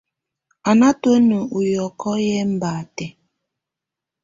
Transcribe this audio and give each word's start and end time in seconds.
Á 0.69 0.71
ná 0.79 0.87
tùǝ́nǝ́ 1.01 1.41
ù 1.57 1.59
yɔ́kɔ 1.73 2.11
yɛ́ 2.25 2.39
ɛmbátɛ̀. 2.45 3.09